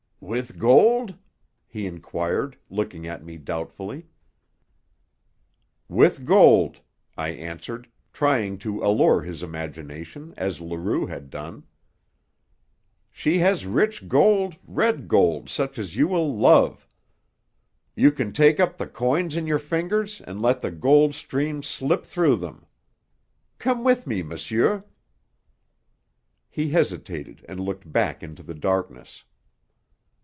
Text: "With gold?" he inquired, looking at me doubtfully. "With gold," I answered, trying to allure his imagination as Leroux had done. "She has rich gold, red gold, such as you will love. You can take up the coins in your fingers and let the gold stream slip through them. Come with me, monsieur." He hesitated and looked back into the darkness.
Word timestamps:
"With 0.23 0.59
gold?" 0.59 1.15
he 1.67 1.87
inquired, 1.87 2.55
looking 2.69 3.07
at 3.07 3.23
me 3.23 3.37
doubtfully. 3.37 4.05
"With 5.89 6.25
gold," 6.25 6.79
I 7.17 7.29
answered, 7.29 7.89
trying 8.13 8.59
to 8.59 8.83
allure 8.83 9.23
his 9.23 9.41
imagination 9.41 10.35
as 10.37 10.61
Leroux 10.61 11.07
had 11.07 11.31
done. 11.31 11.63
"She 13.09 13.39
has 13.39 13.65
rich 13.65 14.07
gold, 14.07 14.55
red 14.63 15.07
gold, 15.07 15.49
such 15.49 15.79
as 15.79 15.95
you 15.97 16.07
will 16.07 16.37
love. 16.37 16.87
You 17.95 18.11
can 18.11 18.31
take 18.31 18.59
up 18.59 18.77
the 18.77 18.85
coins 18.87 19.35
in 19.35 19.47
your 19.47 19.59
fingers 19.59 20.21
and 20.21 20.39
let 20.39 20.61
the 20.61 20.69
gold 20.71 21.15
stream 21.15 21.63
slip 21.63 22.05
through 22.05 22.35
them. 22.35 22.67
Come 23.57 23.83
with 23.83 24.05
me, 24.05 24.21
monsieur." 24.21 24.85
He 26.47 26.69
hesitated 26.69 27.43
and 27.49 27.59
looked 27.59 27.91
back 27.91 28.21
into 28.21 28.43
the 28.43 28.53
darkness. 28.55 29.23